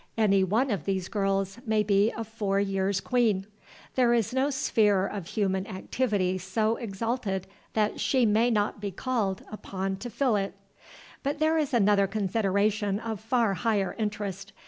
[0.17, 3.45] Any one of these girls may be a four years' queen.
[3.93, 9.43] There is no sphere of human activity so exalted that she may not be called
[9.51, 10.55] upon to fill it.
[11.21, 14.53] But there is another consideration of far higher interest.